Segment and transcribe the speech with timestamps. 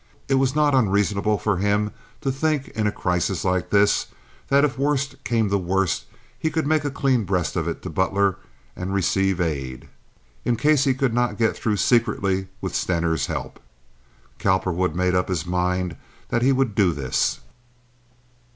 [0.27, 1.91] It was not unreasonable for him
[2.21, 4.07] to think, in a crisis like this,
[4.47, 6.05] that if worst came to worst,
[6.39, 8.37] he could make a clean breast of it to Butler
[8.75, 9.89] and receive aid.
[10.43, 13.59] In case he could not get through secretly with Stener's help,
[14.39, 15.97] Cowperwood made up his mind
[16.29, 17.39] that he would do this.